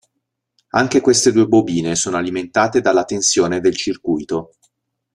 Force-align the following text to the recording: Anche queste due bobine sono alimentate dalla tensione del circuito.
Anche 0.69 0.99
queste 0.99 1.31
due 1.31 1.45
bobine 1.45 1.93
sono 1.93 2.17
alimentate 2.17 2.81
dalla 2.81 3.03
tensione 3.05 3.59
del 3.59 3.75
circuito. 3.75 4.55